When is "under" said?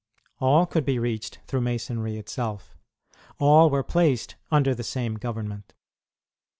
4.49-4.73